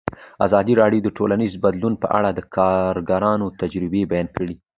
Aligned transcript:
ازادي 0.45 0.73
راډیو 0.81 1.01
د 1.03 1.09
ټولنیز 1.17 1.53
بدلون 1.63 1.93
په 2.03 2.07
اړه 2.17 2.29
د 2.33 2.39
کارګرانو 2.55 3.47
تجربې 3.61 4.01
بیان 4.11 4.27
کړي. 4.37 4.55